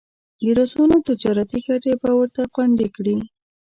[0.41, 3.17] د روسانو تجارتي ګټې به ورته خوندي کړي.